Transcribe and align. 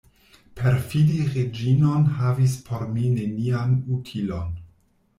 Perfidi 0.59 1.19
Reĝinon 1.35 2.09
havis 2.23 2.57
por 2.71 2.89
mi 2.97 3.15
nenian 3.21 3.81
utilon. 4.01 4.61